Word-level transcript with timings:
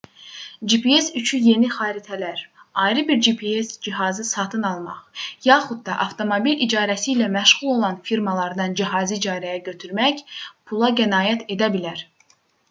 gps 0.73 1.09
üçü 1.19 1.39
yeni 1.47 1.67
xəritələr 1.73 2.39
ayrı 2.85 3.03
bir 3.09 3.19
gps 3.27 3.69
cihazı 3.89 4.25
satın 4.29 4.65
almaq 4.71 5.21
yaxud 5.49 5.85
da 5.91 5.99
avtomobil 6.07 6.65
icarəsi 6.69 7.09
ilə 7.15 7.29
məşğul 7.37 7.75
olan 7.77 8.01
firmalardan 8.09 8.75
cihazı 8.83 9.19
icarəyə 9.21 9.61
götürmək 9.71 10.25
pula 10.71 10.91
qənaət 11.05 11.47
edə 11.57 11.71
bilər 11.79 12.07